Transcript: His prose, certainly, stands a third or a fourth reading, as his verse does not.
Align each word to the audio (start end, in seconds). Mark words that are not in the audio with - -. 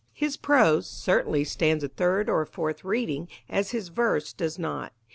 His 0.13 0.35
prose, 0.35 0.87
certainly, 0.89 1.43
stands 1.43 1.83
a 1.83 1.87
third 1.87 2.27
or 2.27 2.41
a 2.41 2.47
fourth 2.47 2.83
reading, 2.83 3.27
as 3.47 3.69
his 3.69 3.89
verse 3.89 4.33
does 4.33 4.57
not. 4.57 4.93